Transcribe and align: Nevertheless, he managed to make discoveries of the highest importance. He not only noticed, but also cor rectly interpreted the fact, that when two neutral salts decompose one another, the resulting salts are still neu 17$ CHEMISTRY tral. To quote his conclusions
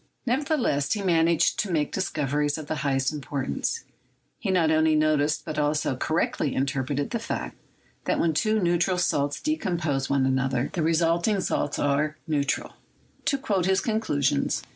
Nevertheless, 0.25 0.93
he 0.93 1.03
managed 1.03 1.59
to 1.59 1.69
make 1.71 1.91
discoveries 1.91 2.57
of 2.57 2.65
the 2.65 2.77
highest 2.77 3.13
importance. 3.13 3.83
He 4.39 4.49
not 4.49 4.71
only 4.71 4.95
noticed, 4.95 5.45
but 5.45 5.59
also 5.59 5.95
cor 5.95 6.17
rectly 6.17 6.55
interpreted 6.55 7.11
the 7.11 7.19
fact, 7.19 7.55
that 8.05 8.19
when 8.19 8.33
two 8.33 8.59
neutral 8.59 8.97
salts 8.97 9.39
decompose 9.39 10.09
one 10.09 10.25
another, 10.25 10.71
the 10.73 10.81
resulting 10.81 11.39
salts 11.39 11.77
are 11.77 12.17
still 12.23 12.33
neu 12.33 12.39
17$ 12.39 12.47
CHEMISTRY 12.47 12.63
tral. 12.69 12.73
To 13.25 13.37
quote 13.37 13.65
his 13.67 13.81
conclusions 13.81 14.63